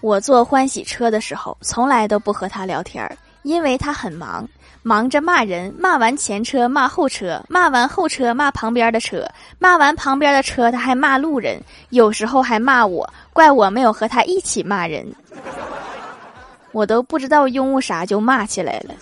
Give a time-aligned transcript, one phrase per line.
[0.00, 4.48] 我坐欢喜车的时候，从来都不和他聊天儿，因为他很忙，
[4.82, 9.28] 忙着骂人，骂完前车骂后车，骂完后车骂旁边的车，
[9.58, 11.60] 骂完旁边的车他还骂路人，
[11.90, 15.06] 有时候还骂我，怪我没有和他一起骂人。
[16.72, 18.94] 我都不知道拥护啥就骂起来了。